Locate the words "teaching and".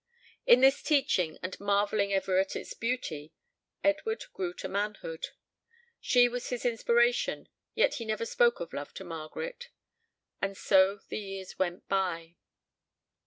0.81-1.59